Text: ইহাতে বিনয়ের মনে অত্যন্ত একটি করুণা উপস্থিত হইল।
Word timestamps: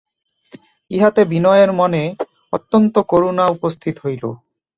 ইহাতে 0.91 1.21
বিনয়ের 1.25 1.71
মনে 1.73 2.03
অত্যন্ত 2.53 2.95
একটি 2.97 3.09
করুণা 3.09 3.45
উপস্থিত 3.47 3.95
হইল। 4.05 4.23